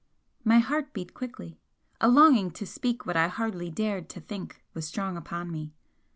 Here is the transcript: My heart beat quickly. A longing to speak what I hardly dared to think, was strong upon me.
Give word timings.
My 0.43 0.57
heart 0.57 0.93
beat 0.93 1.13
quickly. 1.13 1.59
A 1.99 2.07
longing 2.09 2.49
to 2.53 2.65
speak 2.65 3.05
what 3.05 3.15
I 3.15 3.27
hardly 3.27 3.69
dared 3.69 4.09
to 4.09 4.19
think, 4.19 4.63
was 4.73 4.87
strong 4.87 5.15
upon 5.15 5.51
me. 5.51 5.73